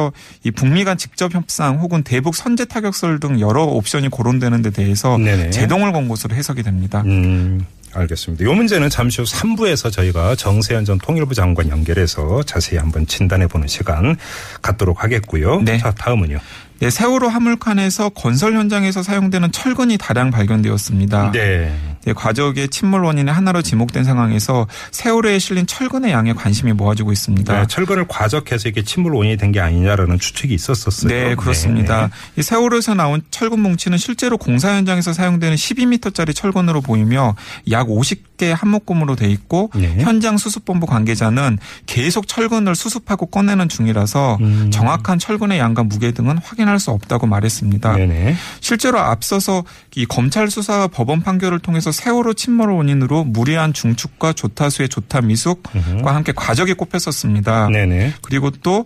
[0.43, 5.17] 이 북미 간 직접 협상 혹은 대북 선제 타격설 등 여러 옵션이 거론되는 데 대해서
[5.17, 5.51] 네네.
[5.51, 7.03] 제동을 건 것으로 해석이 됩니다.
[7.05, 8.43] 음, 알겠습니다.
[8.43, 13.67] 이 문제는 잠시 후 3부에서 저희가 정세현 전 통일부 장관 연결해서 자세히 한번 진단해 보는
[13.67, 14.15] 시간
[14.61, 15.61] 갖도록 하겠고요.
[15.61, 15.77] 네.
[15.77, 16.39] 자, 다음은요.
[16.79, 21.31] 네, 세월호 화물칸에서 건설 현장에서 사용되는 철근이 다량 발견되었습니다.
[21.31, 21.92] 네.
[22.05, 27.59] 네, 과적의 침몰 원인의 하나로 지목된 상황에서 세월호에 실린 철근의 양에 관심이 모아지고 있습니다.
[27.61, 31.09] 네, 철근을 과적해서 이게 침몰 원인이 된 게 아니냐라는 추측이 있었었어요.
[31.09, 32.09] 네, 그렇습니다.
[32.35, 37.35] 이 세월호에서 나온 철근 뭉치는 실제로 공사 현장에서 사용되는 12m짜리 철근으로 보이며
[37.69, 39.95] 약 50개 한묶음으로 돼 있고 네.
[39.99, 44.71] 현장 수습본부 관계자는 계속 철근을 수습하고 꺼내는 중이라서 음.
[44.71, 47.93] 정확한 철근의 양과 무게 등은 확인할 수 없다고 말했습니다.
[47.93, 48.07] 네.
[48.07, 48.35] 네네.
[48.59, 49.63] 실제로 앞서서
[49.95, 56.33] 이 검찰 수사와 법원 판결을 통해서 세월호 침몰 원인으로 무리한 중축과 조타수의 조타 미숙과 함께
[56.35, 57.69] 과적이 꼽혔었습니다.
[57.69, 58.15] 네네.
[58.21, 58.85] 그리고 또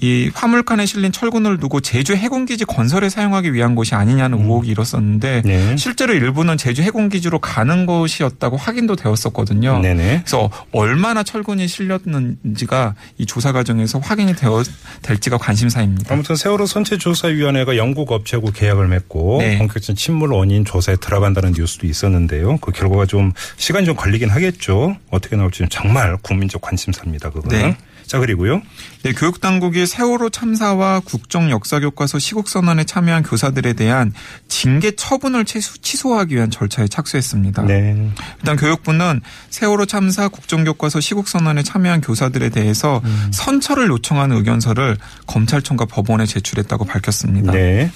[0.00, 5.76] 이 화물칸에 실린 철근을 두고 제주 해군기지 건설에 사용하기 위한 것이 아니냐는 의혹이 일었었는데 네.
[5.76, 9.80] 실제로 일부는 제주 해군기지로 가는 것이었다고 확인도 되었었거든요.
[9.80, 10.22] 네네.
[10.24, 14.62] 그래서 얼마나 철근이 실렸는지가 이 조사 과정에서 확인이 되어
[15.02, 16.14] 될지가 관심사입니다.
[16.14, 19.58] 아무튼 세월호 선체 조사위원회가 영국 업체하고 계약을 맺고 네.
[19.58, 22.58] 본격적인 침몰 원인 조사에 들어간다는 뉴스도 있었는데요.
[22.58, 24.96] 그 결과가 좀 시간이 좀 걸리긴 하겠죠.
[25.10, 27.30] 어떻게 나올지 정말 국민적 관심사입니다.
[27.30, 27.58] 그거는.
[27.58, 27.76] 네.
[28.08, 28.60] 자 그리고요.
[29.04, 34.12] 네, 교육 당국이 세월호 참사와 국정 역사 교과서 시국 선언에 참여한 교사들에 대한
[34.48, 37.62] 징계 처분을 취소, 취소 하기 위한 절차에 착수했습니다.
[37.66, 38.10] 네.
[38.38, 43.30] 일단 교육부는 세월호 참사 국정 교과서 시국 선언에 참여한 교사들에 대해서 음.
[43.32, 44.96] 선처를 요청하는 의견서를
[45.28, 47.52] 검찰청과 법원에 제출했다고 밝혔습니다.
[47.52, 47.92] 네.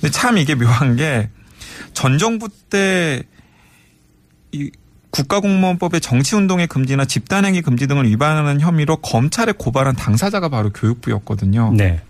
[0.00, 1.28] 근데 참 이게 묘한 게
[1.94, 3.22] 전 정부 때이
[5.12, 11.72] 국가공무원법의 정치운동의 금지나 집단행위 금지 등을 위반하는 혐의로 검찰에 고발한 당사자가 바로 교육부였거든요.
[11.76, 12.00] 네.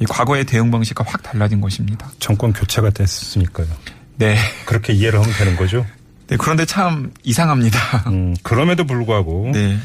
[0.00, 2.10] 이 과거의 대응 방식과 확 달라진 것입니다.
[2.20, 3.66] 정권 교체가 됐으니까요.
[4.16, 4.36] 네.
[4.64, 5.84] 그렇게 이해를 하면 되는 거죠.
[6.28, 7.78] 네, 그런데 참 이상합니다.
[8.08, 9.76] 음, 그럼에도 불구하고 네.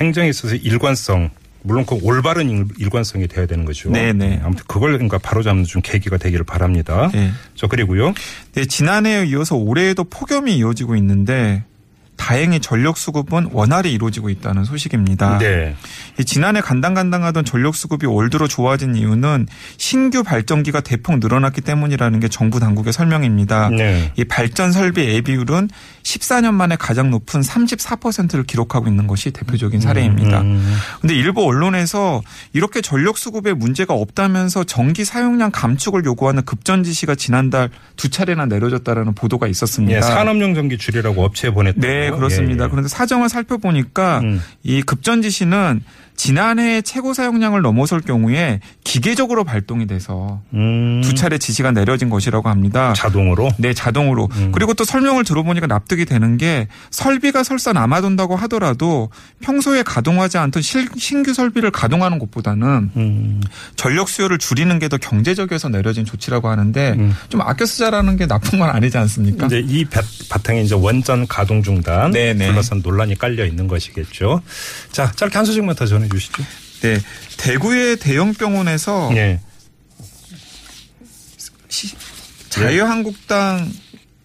[0.00, 1.30] 행정에 있어서 일관성
[1.62, 3.90] 물론 그 올바른 일- 일관성이 돼야 되는 거죠.
[3.90, 4.40] 네네.
[4.42, 7.10] 아무튼 그걸 그러니까 바로잡는 좀 계기가 되기를 바랍니다.
[7.12, 7.30] 네.
[7.54, 8.14] 저 그리고요.
[8.54, 11.64] 네, 지난해에 이어서 올해에도 폭염이 이어지고 있는데
[12.20, 15.38] 다행히 전력 수급은 원활히 이루어지고 있다는 소식입니다.
[15.38, 15.74] 네.
[16.18, 22.28] 이 지난해 간당간당하던 전력 수급이 올 들어 좋아진 이유는 신규 발전기가 대폭 늘어났기 때문이라는 게
[22.28, 23.70] 정부 당국의 설명입니다.
[23.70, 24.12] 네.
[24.16, 25.70] 이 발전 설비 예비율은
[26.02, 30.42] 14년 만에 가장 높은 34%를 기록하고 있는 것이 대표적인 사례입니다.
[30.42, 30.76] 음.
[31.00, 32.20] 근데 일부 언론에서
[32.52, 39.14] 이렇게 전력 수급에 문제가 없다면서 전기 사용량 감축을 요구하는 급전 지시가 지난달 두 차례나 내려졌다라는
[39.14, 39.96] 보도가 있었습니다.
[39.96, 41.80] 예, 산업용 전기 줄이라고 업체에 보냈다.
[41.80, 42.68] 네, 그렇습니다.
[42.68, 44.40] 그런데 사정을 살펴보니까 음.
[44.62, 45.82] 이 급전 지시는
[46.20, 51.00] 지난해 최고 사용량을 넘어설 경우에 기계적으로 발동이 돼서 음.
[51.02, 52.92] 두 차례 지시가 내려진 것이라고 합니다.
[52.94, 53.48] 자동으로.
[53.56, 54.28] 네, 자동으로.
[54.32, 54.52] 음.
[54.52, 59.08] 그리고 또 설명을 들어보니까 납득이 되는 게 설비가 설사 남아돈다고 하더라도
[59.40, 63.40] 평소에 가동하지 않던 실- 신규 설비를 가동하는 것보다는 음.
[63.76, 67.14] 전력 수요를 줄이는 게 더 경제적이어서 내려진 조치라고 하는데 음.
[67.30, 69.46] 좀 아껴 쓰자라는 게 나쁜 건 아니지 않습니까?
[69.46, 72.48] 이제 이 바, 바탕에 이제 원전 가동 중단 네네.
[72.48, 74.42] 둘러싼 논란이 깔려 있는 것이겠죠.
[74.90, 76.42] 자, 짧게 한 소식만 더 전해 주시죠.
[76.82, 76.98] 네.
[77.36, 79.40] 대구의 대형 병원에서 예.
[81.68, 81.94] 시-
[82.48, 83.70] 자유한국당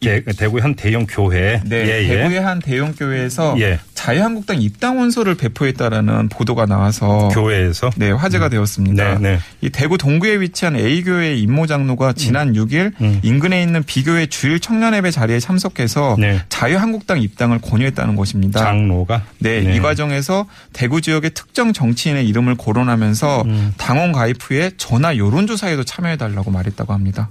[0.03, 1.61] 예, 대구 현 대형 교회.
[1.65, 2.07] 네, 예, 예.
[2.07, 3.79] 대구의 한 대형 교회에서 예.
[3.93, 9.17] 자유한국당 입당 원서를 배포했다라는 보도가 나와서 교회에서 네, 화제가 되었습니다.
[9.17, 9.39] 네, 네.
[9.61, 13.19] 이 대구 동구에 위치한 A교회 임모 장로가 지난 6일 음.
[13.23, 16.39] 인근에 있는 B교회 주일 청년 예배 자리에 참석해서 네.
[16.49, 18.59] 자유한국당 입당을 권유했다는 것입니다.
[18.59, 23.73] 장로가 네, 이 과정에서 대구 지역의 특정 정치인의 이름을 거론하면서 음.
[23.77, 27.29] 당원 가입 후에 전화 여론조사에도 참여해달라고 말했다고 합니다.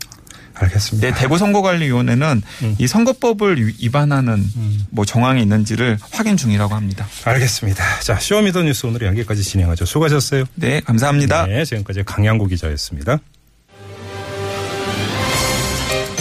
[0.55, 1.09] 알겠습니다.
[1.09, 2.77] 네, 대구 선거관리위원회는 음.
[2.79, 4.45] 이 선거법을 위- 위반하는
[4.91, 7.07] 뭐 정황이 있는지를 확인 중이라고 합니다.
[7.25, 8.01] 알겠습니다.
[8.01, 9.85] 자, 쇼미더뉴스 오늘 여기까지 진행하죠.
[9.85, 10.45] 수고하셨어요.
[10.55, 11.47] 네, 감사합니다.
[11.47, 13.19] 네, 지금까지 강양구 기자였습니다.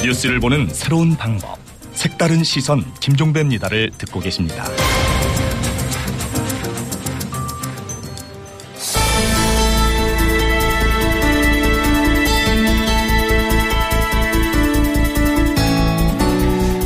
[0.04, 1.58] 뉴스를 보는 새로운 방법.
[1.94, 4.66] 색다른 시선 김종배입니다를 듣고 계십니다.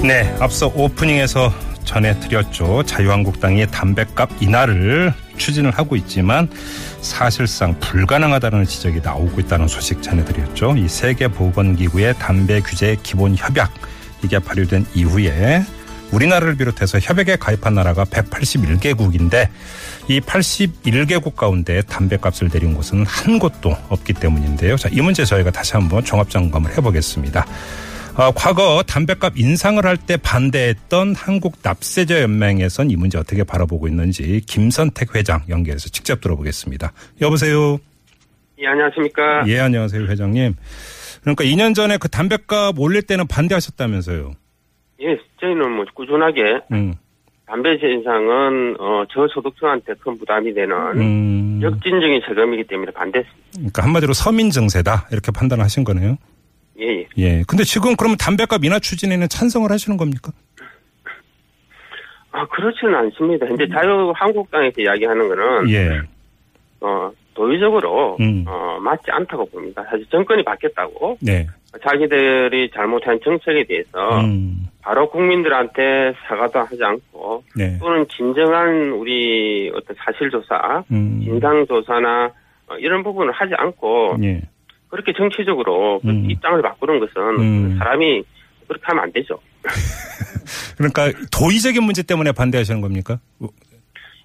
[0.08, 2.84] 네, 앞서 오프닝에서 전해드렸죠.
[2.84, 6.48] 자유한국당이 담배값 인하를 추진을 하고 있지만
[7.02, 10.78] 사실상 불가능하다는 지적이 나오고 있다는 소식 전해드렸죠.
[10.78, 13.74] 이 세계보건기구의 담배 규제 기본 협약
[14.24, 15.66] 이게 발효된 이후에
[16.14, 19.50] 우리나라를 비롯해서 협약에 가입한 나라가 181개국인데
[20.08, 24.78] 이 81개국 가운데 담배값을 내린 곳은 한 곳도 없기 때문인데요.
[24.78, 27.46] 자, 이 문제 저희가 다시 한번 종합점검을 해보겠습니다.
[28.18, 34.42] 어, 과거 담배값 인상을 할 때 반대했던 한국 납세자 연맹에선 이 문제 어떻게 바라보고 있는지
[34.48, 36.94] 김선택 회장 연결해서 직접 들어보겠습니다.
[37.22, 37.78] 여보세요.
[38.60, 39.44] 예, 안녕하십니까.
[39.48, 40.56] 예, 안녕하세요, 회장님.
[41.22, 44.32] 그러니까 2년 전에 그 담배값 올릴 때는 반대하셨다면서요.
[45.02, 46.94] 예, 저희는 뭐 꾸준하게 음.
[47.46, 51.60] 담배세 인상은 어, 저소득층한테 큰 부담이 되는 음.
[51.62, 53.48] 역진적인 세금이기 때문에 반대했습니다.
[53.54, 56.18] 그러니까 한마디로 서민 증세다 이렇게 판단하신 거네요.
[56.80, 57.08] 예, 예.
[57.18, 57.44] 예.
[57.48, 60.32] 근데 지금 그러면 담배값 인하 추진에는 찬성을 하시는 겁니까?
[62.32, 63.48] 아, 그렇지는 않습니다.
[63.48, 66.02] 현재 자유한국당에서 이야기하는 거는 예.
[66.82, 68.44] 어, 도의적으로 음.
[68.48, 69.84] 어, 맞지 않다고 봅니다.
[69.90, 71.48] 사실 정권이 바뀌었다고 네.
[71.84, 74.68] 자기들이 잘못한 정책에 대해서 음.
[74.82, 77.78] 바로 국민들한테 사과도 하지 않고 네.
[77.80, 81.22] 또는 진정한 우리 어떤 사실조사, 음.
[81.24, 82.32] 진상조사나
[82.70, 84.42] 어, 이런 부분을 하지 않고 예.
[84.90, 86.30] 그렇게 정치적으로 그 음.
[86.30, 87.76] 입장을 바꾸는 것은 음.
[87.78, 88.24] 사람이
[88.68, 89.40] 그렇게 하면 안 되죠.
[90.78, 93.20] 그러니까 도의적인 문제 때문에 반대하시는 겁니까?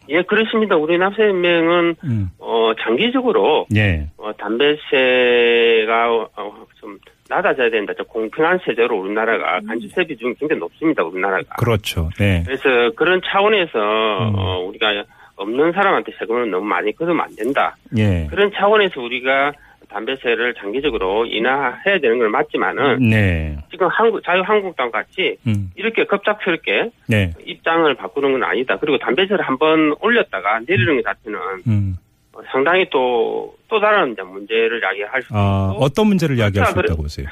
[0.09, 0.77] 예, 그렇습니다.
[0.77, 2.31] 우리 납세연맹은 음.
[2.39, 4.09] 어, 장기적으로 예.
[4.19, 6.99] 어, 담배세가 어, 좀
[7.29, 7.95] 낮아져야 된다.
[7.95, 11.03] 좀 공평한 세제로 우리나라가 간주세 비중이 굉장히 높습니다.
[11.03, 11.57] 우리나라가.
[11.57, 12.11] 그렇죠.
[12.19, 12.43] 네.
[12.45, 14.35] 그래서 그런 차원에서 음.
[14.37, 15.05] 어, 우리가
[15.37, 17.77] 없는 사람한테 세금을 너무 많이 걷으면 안 된다.
[17.97, 18.27] 예.
[18.29, 19.53] 그런 차원에서 우리가
[19.93, 23.57] 담배세를 장기적으로 인하해야 되는 건 맞지만은 네.
[23.71, 25.71] 지금 한국 자유한국당 같이 음.
[25.77, 27.33] 이렇게 급작스럽게 네.
[27.45, 28.79] 입장을 바꾸는 건 아니다.
[28.79, 31.97] 그리고 담배세를 한번 올렸다가 내리는 것 자체는 음.
[32.33, 35.85] 어, 상당히 또, 또 다른 문제를 야기할 수 아, 있고.
[35.85, 36.81] 어떤 문제를 이야기할 수.
[36.81, 37.27] 있다고 보세요?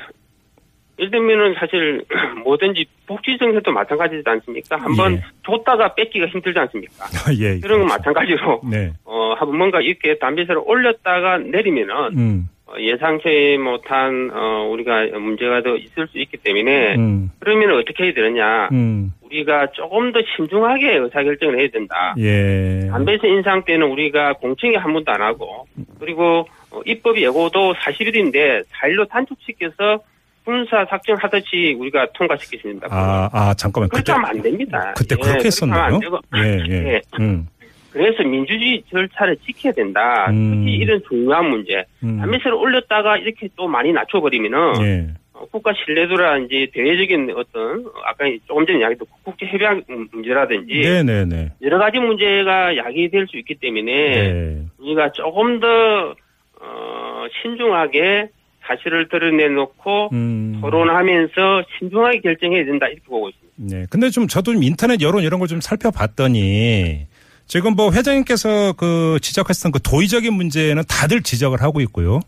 [1.01, 2.05] 예를 들면은 사실
[2.45, 4.77] 뭐든지 복지 정책도 마찬가지지 않습니까?
[4.77, 5.23] 한번 예.
[5.45, 7.07] 줬다가 뺏기가 힘들지 않습니까?
[7.41, 7.59] 예.
[7.59, 8.11] 그런 건 그렇죠.
[8.11, 8.93] 마찬가지로, 네.
[9.05, 12.49] 어, 한번 뭔가 이렇게 담배세를 올렸다가 내리면은, 음.
[12.67, 17.31] 어, 예상치 못한, 어, 우리가 문제가 더 있을 수 있기 때문에, 음.
[17.41, 18.69] 그러면 어떻게 해야 되느냐.
[18.73, 19.13] 음.
[19.31, 22.15] 우리가 조금 더 신중하게 의사결정을 해야 된다.
[22.19, 22.89] 예.
[22.91, 25.69] 담배세 인상 때는 우리가 공청회 한 번도 안 하고
[26.01, 30.01] 그리고 어, 입법 예고도 40일인데 4일로 단축시켜서
[30.45, 32.89] 군사 작전하듯이 우리가 통과시켰습니다.
[32.91, 33.89] 아, 아, 잠깐만.
[33.89, 34.95] 그렇게 하면 안 됩니다.
[34.97, 36.01] 그때 예, 그렇게 했었나요?
[36.37, 36.75] 예, 예.
[36.95, 37.01] 예.
[37.19, 37.47] 음.
[37.93, 40.31] 그래서 민주주의 절차를 지켜야 된다.
[40.31, 40.61] 음.
[40.65, 41.85] 특히 이런 중요한 문제.
[42.03, 42.19] 음.
[42.19, 45.09] 담배세를 올렸다가 이렇게 또 많이 낮춰버리면은 예.
[45.33, 51.25] 어, 국가 신뢰도라든지 대외적인 어떤 어, 아까 조금 전에 이야기했던 국제 협약 문제라든지 네, 네,
[51.25, 51.53] 네.
[51.63, 54.67] 여러 가지 문제가 야기될 수 있기 때문에 네.
[54.79, 56.15] 우리가 조금 더
[56.61, 58.29] 어, 신중하게
[58.71, 60.59] 사실을 드러내놓고 음.
[60.61, 63.77] 토론하면서 신중하게 결정해야 된다 이렇게 보고 있습니다.
[63.77, 63.87] 네.
[63.91, 67.07] 근데 좀 저도 좀 인터넷 여론 이런 걸 좀 살펴봤더니
[67.47, 72.21] 지금 뭐 회장님께서 그 지적하셨던 그 도의적인 문제는 다들 지적을 하고 있고요.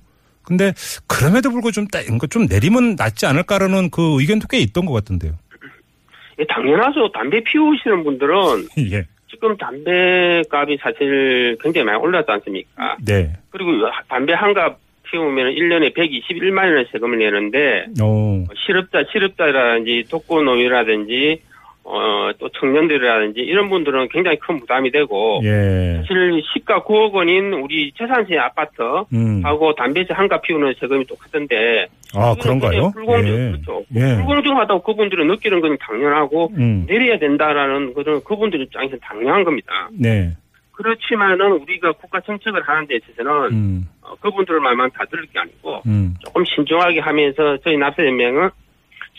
[0.42, 0.72] 근데
[1.06, 1.86] 그럼에도 불구하고 좀,
[2.28, 5.34] 좀 내리면 낫지 않을까라는 그 의견도 꽤 있던 것 같은데요.
[6.40, 7.12] 예, 당연하죠.
[7.12, 8.34] 담배 피우시는 분들은
[8.90, 9.04] 예.
[9.30, 12.96] 지금 담배 값이 사실 굉장히 많이 올랐지 않습니까?
[13.04, 13.32] 네.
[13.50, 13.70] 그리고
[14.08, 14.81] 담배 한 갑
[15.12, 18.44] 피우면 1년에 121만 원의 세금을 내는데 오.
[18.66, 21.42] 실업자, 실업자라든지 독거노인이라든지
[21.84, 25.96] 어, 또 청년들이라든지 이런 분들은 굉장히 큰 부담이 되고 예.
[25.98, 29.40] 사실 시가 9억 원인 우리 재산세 아파트 음.
[29.44, 32.92] 하고 담배세 한갑 피우는 세금이 똑같은데 아, 그런가요?
[32.92, 33.50] 불공정, 예.
[33.50, 33.84] 그렇죠.
[33.96, 34.16] 예.
[34.16, 36.84] 불공정하다고 그분들은 느끼는 건 당연하고 음.
[36.86, 39.90] 내려야 된다라는 그런 그분들 입장에서 당연한 겁니다.
[39.92, 40.30] 네.
[40.72, 43.88] 그렇지만은 우리가 국가 정책을 하는 데 있어서는 음.
[44.02, 46.14] 어, 그분들 말만 다 들을 게 아니고 음.
[46.24, 48.50] 조금 신중하게 하면서 저희 납세연맹은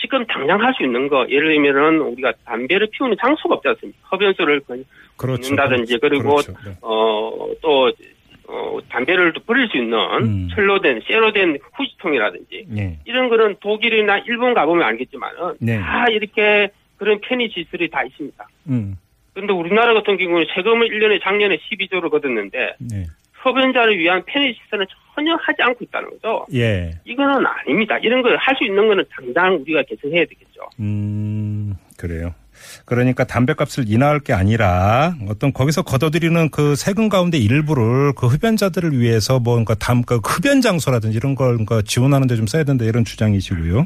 [0.01, 3.99] 지금 당장 할 수 있는 거 예를 들면은 우리가 담배를 피우는 장소가 없지 않습니까?
[4.09, 4.83] 흡연소를 건-
[5.15, 5.49] 그렇죠.
[5.49, 6.53] 는다든지 그리고 그렇죠.
[6.65, 6.75] 네.
[6.81, 7.91] 어또
[8.45, 10.49] 어, 담배를 또 버릴 수 있는 음.
[10.53, 12.99] 철로 된 쇠로 된 후지통이라든지 예.
[13.05, 15.79] 이런 거는 독일이나 일본 가보면 알겠지만은 네.
[15.79, 18.45] 다 이렇게 그런 편의 시설이 다 있습니다.
[18.67, 18.97] 음.
[19.33, 23.05] 그런데 우리나라 같은 경우는 세금을 1년에 작년에 12조를 걷었는데 네.
[23.43, 26.45] 흡연자를 위한 편의 시설은 전혀 하지 않고 있다는 거죠.
[26.53, 26.91] 예.
[27.05, 27.97] 이거는 아닙니다.
[28.01, 30.61] 이런 걸 할 수 있는 거는 당장 우리가 개선해야 되겠죠.
[30.79, 32.33] 음, 그래요.
[32.85, 39.39] 그러니까 담배값을 인하할 게 아니라 어떤 거기서 걷어들이는 그 세금 가운데 일부를 그 흡연자들을 위해서
[39.39, 43.85] 뭔가 담, 그 흡연 장소라든지 이런 걸 지원하는 데 좀 써야 된다 이런 주장이시고요.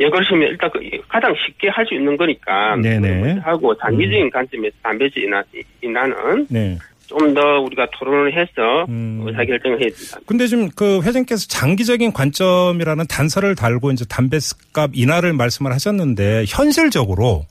[0.00, 0.50] 예, 그렇습니다.
[0.50, 2.76] 일단 그 가장 쉽게 할 수 있는 거니까.
[2.76, 3.40] 네네.
[3.40, 5.42] 하고 장기적인 관점에서 담배세 인하,
[5.82, 6.78] 인하는 네.
[7.06, 9.22] 좀 더 우리가 토론을 해서 음.
[9.26, 10.18] 의사결정을 해야 된다.
[10.26, 17.46] 근데 지금 그 회장께서 장기적인 관점이라는 단서를 달고 이제 담배값 인하를 말씀을 하셨는데 현실적으로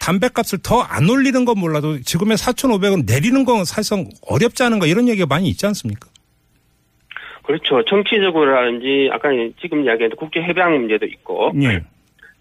[0.00, 5.26] 담배값을 더 안 올리는 건 몰라도 지금의 4,500원 내리는 건 사실상 어렵지 않은가 이런 얘기가
[5.26, 6.08] 많이 있지 않습니까?
[7.44, 7.84] 그렇죠.
[7.84, 9.28] 정치적으로라든지 아까
[9.60, 11.82] 지금 이야기했던 국제 협약 문제도 있고 예.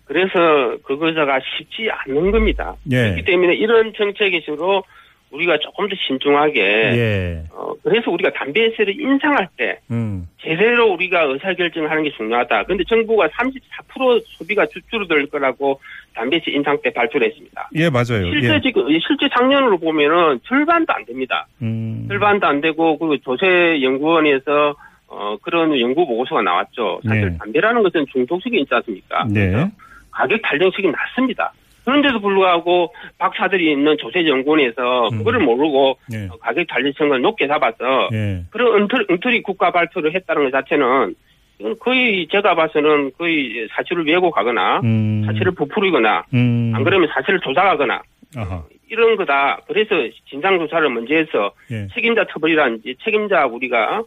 [0.06, 2.76] 그래서 그거가 쉽지 않는 겁니다.
[2.92, 3.04] 예.
[3.04, 4.84] 그렇기 때문에 이런 정책에서로
[5.32, 7.44] 우리가 조금 더 신중하게 예.
[7.52, 10.28] 어, 그래서 우리가 담배세를 인상할 때 음.
[10.42, 12.63] 제대로 우리가 의사결정하는 게 중요하다.
[12.66, 15.82] 그런데 정부가 34% 소비가 줄- 줄어들 거라고
[16.13, 17.68] 담배세 인상 때 발표를 했습니다.
[17.76, 18.30] 예, 맞아요.
[18.32, 18.62] 실제 예.
[18.62, 21.48] 지금 실제 작년으로 보면은 절반도 안 됩니다.
[21.63, 22.06] 음.
[22.08, 24.76] 절반도 안 되고 그리고 조세연구원에서
[25.15, 27.02] 어, 그런 연구 보고서가 나왔죠.
[27.06, 27.38] 사실 네.
[27.38, 29.26] 담배라는 것은 중독성이 있지 않습니까?
[29.30, 29.69] 네.
[30.12, 31.54] 가격 탄력성이 낮습니다.
[31.86, 35.17] 그런데도 불구하고 박사들이 있는 조세연구원에서 음.
[35.19, 36.28] 그거를 모르고 네.
[36.32, 38.43] 어, 가격 탄력성을 높게 잡아서 예.
[38.49, 41.15] 그런 엉터리 국가 발표를 했다는 것 자체는
[41.60, 45.23] 이건 거의 제가 봐서는 거의 사실을 왜곡하거나 음.
[45.26, 46.71] 사실을 부풀리거나 음.
[46.73, 48.02] 안 그러면 사실을 조작하거나
[48.38, 48.63] 아하.
[48.89, 49.60] 이런 거다.
[49.67, 49.95] 그래서
[50.30, 51.88] 진상조사를 먼저 해서 예.
[51.93, 54.04] 책임자 처벌이라든지 책임자 우리가 어,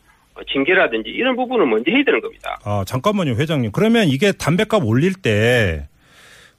[0.52, 2.58] 징계라든지 이런 부분을 먼저 해야 되는 겁니다.
[2.64, 3.72] 아, 잠깐만요, 회장님.
[3.72, 5.88] 그러면 이게 담배값 올릴 때,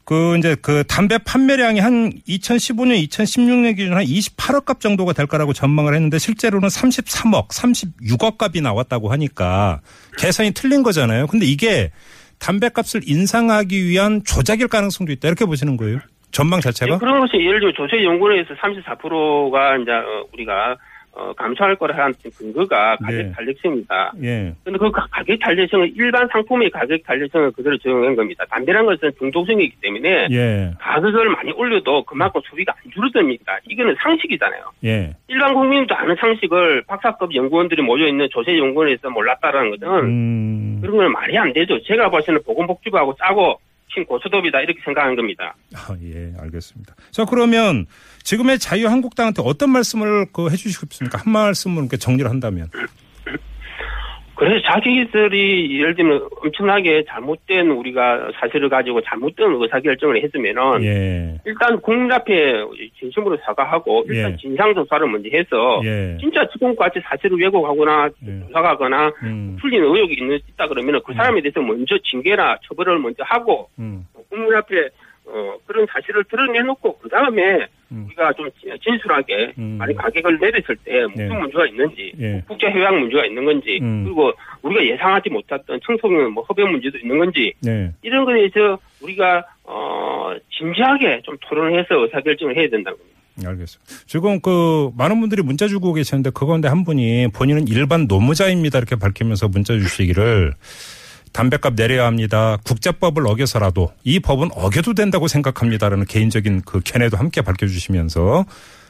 [0.06, 5.52] 그, 이제 그 담배 판매량이 한 2015년, 2016년 기준 한 28억 값 정도가 될 거라고
[5.52, 9.82] 전망을 했는데 실제로는 33억, 36억 값이 나왔다고 하니까
[10.18, 11.28] 계산이 틀린 거잖아요.
[11.28, 11.92] 근데 이게
[12.40, 15.28] 담배 값을 인상하기 위한 조작일 가능성도 있다.
[15.28, 16.00] 이렇게 보시는 거예요?
[16.32, 16.96] 전망 자체가?
[16.96, 20.78] 예, 그런 것이 예를 들어 조세연구원에서 34%가 이제 어, 우리가
[21.19, 23.32] 어, 감소할 거라는 근거가 가격 네.
[23.32, 24.13] 탄력성입니다.
[24.21, 24.53] 예.
[24.63, 28.45] 근데 그 가- 가격 탄력성은 일반 상품의 가격 탄력성을 그대로 적용한 겁니다.
[28.51, 30.71] 담배란 것은 중독성이 있기 때문에 예.
[30.80, 33.58] 가격을 많이 올려도 그만큼 소비가 안 줄어듭니다.
[33.67, 34.62] 이거는 상식이잖아요.
[34.86, 35.15] 예.
[35.27, 40.80] 일반 국민도 아는 상식을 박사급 연구원들이 모여있는 조세연구원에서 몰랐다라는 것은 음.
[40.82, 41.82] 그런 건 말이 안 되죠.
[41.84, 43.60] 제가 봐서는 보건복지부하고 짜고
[43.97, 45.55] 신고소톱이다 이렇게 생각하는 겁니다.
[45.75, 46.95] 아, 예, 알겠습니다.
[47.12, 47.88] 자, 그러면
[48.23, 51.17] 지금의 자유한국당한테 어떤 말씀을 그 해주시고 싶습니까?
[51.17, 52.69] 한 말씀으로 이렇게 정리를 한다면.
[54.38, 61.41] 그래서 자기들이 예를 들면 엄청나게 잘못된 우리가 사실을 가지고 잘못된 의사결정을 했으면은 예.
[61.43, 62.63] 일단 국민 앞에
[63.00, 64.38] 진심으로 사과하고 일단 예.
[64.38, 66.17] 진상조사를 먼저 해서 예.
[66.19, 68.39] 진짜 지금까지 사실을 왜곡하거나 예.
[68.45, 69.58] 조작하거나 음.
[69.60, 74.06] 풀린 의혹이 있는 있다 그러면은 그 사람에 대해서 먼저 징계나 처벌을 먼저 하고 음.
[74.30, 74.89] 국민 앞에
[75.28, 78.06] 어, 그런 사실을 드러내놓고 그 다음에 음.
[78.08, 78.50] 우리가 좀
[78.84, 79.78] 진술하게 음.
[79.78, 81.38] 만약 가격을 내렸을 때 무슨 네.
[81.38, 82.44] 문제가 있는지 예.
[82.48, 84.04] 국제 협약 문제가 있는 건지 음.
[84.06, 87.92] 그리고 우리가 예상하지 못했던 청소년 뭐 흡연 문제도 있는 건지 네.
[88.02, 93.18] 이런 거에 대해서 우리가 어 진지하게 좀 토론을 해서 의사결정을 해야 된다는 겁니다.
[93.46, 93.94] 알겠습니다.
[94.08, 98.96] 지금 그 많은 분들이 문자 주고 계시는데 그 가운데 한 분이 본인은 일반 노무자입니다 이렇게
[98.96, 100.54] 밝히면서 문자 주시기를
[101.38, 102.58] 담배값 내려야 합니다.
[102.65, 108.45] 국제법을 어겨서라도 이 법은 어겨도 된다고 생각합니다라는 개인적인 그 견해도 함께 밝혀주시면서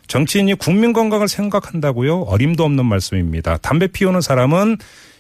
[0.08, 2.22] 정치인이 국민 건강을 생각한다고요?
[2.22, 3.58] 어림도 없는 말씀입니다.
[3.58, 4.78] 담배 피우는 사람은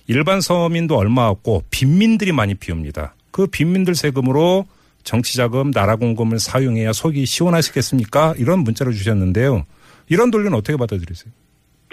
[0.08, 3.14] 일반 서민도 얼마 없고 빈민들이 많이 피웁니다.
[3.32, 4.66] 그 빈민들 세금으로
[5.04, 8.36] 정치자금, 나라 공금을 사용해야 속이 시원하시겠습니까?
[8.38, 9.66] 이런 문자를 주셨는데요.
[10.08, 11.34] 이런 논리는 어떻게 받아들이세요?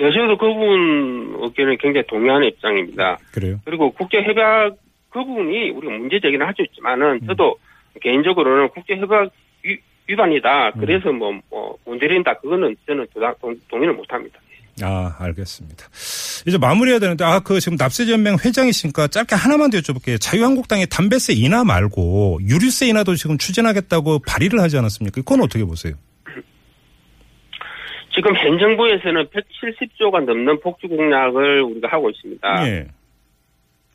[0.00, 3.18] 예, 저도 그 부분 의견을 굉장히 동의하는 입장입니다.
[3.32, 3.60] 그래요?
[3.64, 4.83] 그리고 국제 협약
[5.14, 7.56] 그 부분이 우리가 문제 제기는 할 수 있지만은 저도
[8.02, 9.30] 개인적으로는 국제 협약
[9.64, 10.72] 위- 위반이다.
[10.72, 12.34] 그래서 뭐, 뭐, 못 내린다.
[12.40, 13.06] 그거는 저는
[13.40, 14.40] 동- 동의를 못 합니다.
[14.82, 15.86] 아, 알겠습니다.
[16.48, 20.20] 이제 마무리해야 되는데, 아, 그 지금 납세연맹 회장이시니까 짧게 하나만 더 여쭤볼게요.
[20.20, 25.20] 자유한국당이 담배세 인하 말고 유류세 인하도 지금 추진하겠다고 발의를 하지 않았습니까?
[25.20, 25.94] 그건 어떻게 보세요?
[28.12, 32.68] 지금 현 정부에서는 170조가 넘는 복지 공약을 우리가 하고 있습니다.
[32.68, 32.86] 예.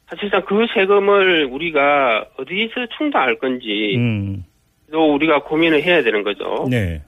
[0.10, 4.44] 사실상 그 세금을 우리가 어디서 충당할 건지 음.
[4.92, 6.68] 또 우리가 고민을 해야 되는 거죠.
[6.70, 7.02] 네.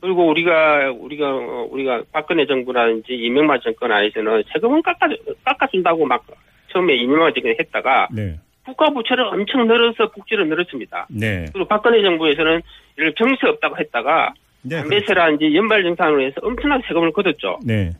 [0.00, 5.08] 그리고 우리가 우리가 어, 우리가 박근혜 정부라든지 이명박 정권 안에서는 세금은 깎아
[5.44, 6.24] 깎아준다고 막
[6.72, 8.38] 처음에 이명박 정권이 했다가 네.
[8.64, 11.06] 국가 부채를 엄청 늘어서 복지를 늘었습니다.
[11.10, 11.46] 네.
[11.52, 12.62] 그리고 박근혜 정부에서는
[12.96, 14.32] 이를 정세 없다고 했다가
[14.62, 14.80] 네.
[14.80, 17.58] 담배세라든지 연발 정산으로 해서 엄청나게 세금을 걷었죠.
[17.64, 17.90] 네.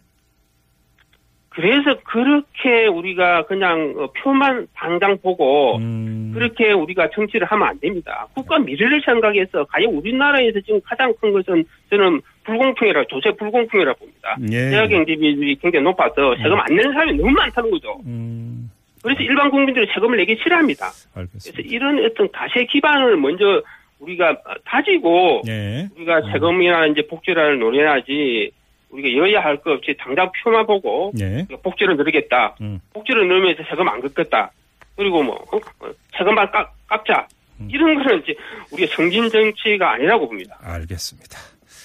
[1.59, 6.31] 그래서 그렇게 우리가 그냥 어, 표만 당장 보고 음.
[6.33, 8.29] 그렇게 우리가 정치를 하면 안 됩니다.
[8.33, 14.37] 국가 미래를 생각해서 과연 우리나라에서 지금 가장 큰 것은 저는 불공평이라 조세 불공평이라 봅니다.
[14.53, 14.71] 예.
[14.71, 17.99] 대학 경제비율이 굉장히 높아서 세금 안 내는 사람이 너무 많다는 거죠.
[18.07, 18.71] 음.
[19.03, 20.87] 그래서 일반 국민들이 세금을 내기 싫어합니다.
[21.13, 21.57] 알겠습니다.
[21.57, 23.65] 그래서 이런 어떤 가세 기반을 먼저
[23.99, 25.89] 우리가 다지고 예.
[25.97, 28.53] 우리가 세금이나 이제 복지를 논의하지
[28.91, 31.47] 우리가 여야 할것 없이 당장 표만 보고 예.
[31.62, 32.57] 복지를 늘리겠다.
[32.61, 32.80] 음.
[32.93, 34.51] 복지를 넣으면서 세금 안 걷겠다.
[34.97, 35.57] 그리고 뭐 어?
[35.57, 37.26] 어, 세금만 깎, 깎자.
[37.61, 37.68] 음.
[37.70, 38.34] 이런 거는 이제
[38.72, 40.59] 우리가 정진 정치가 아니라고 봅니다.
[40.61, 41.39] 알겠습니다.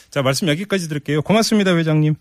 [0.10, 1.22] 자, 말씀 여기까지 드릴게요.
[1.22, 2.16] 고맙습니다, 회장님.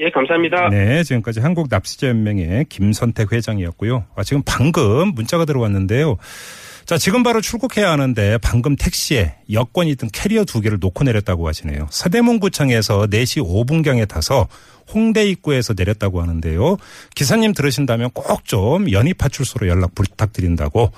[0.00, 0.68] 예, 감사합니다.
[0.68, 4.06] 네, 지금까지 한국납세자연맹의 김선택 회장이었고요.
[4.14, 6.16] 아, 지금 방금 문자가 들어왔는데요.
[6.88, 11.86] 자, 지금 바로 출국해야 하는데 방금 택시에 여권이 든 캐리어 두 개를 놓고 내렸다고 하시네요.
[11.90, 14.48] 서대문구청에서 4시 5분경에 타서
[14.94, 16.78] 홍대 입구에서 내렸다고 하는데요.
[17.14, 20.90] 기사님 들으신다면 꼭 좀 연희파출소로 연락 부탁드린다고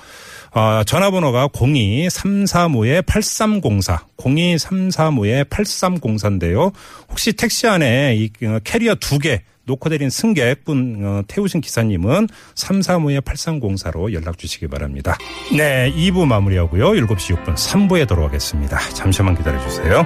[0.55, 6.72] 어, 전화번호가 02-335-8304, 02-335-8304인데요.
[7.09, 9.43] 혹시 택시 안에 이 어, 캐리어 두 개
[9.88, 15.16] 내린 승객분 어, 태우신 기사님은 335-8304로 연락 주시기 바랍니다.
[15.56, 16.90] 네, 2부 마무리하고요.
[16.92, 18.78] 7시 6분 3부에 돌아오겠습니다.
[18.90, 20.04] 잠시만 기다려주세요.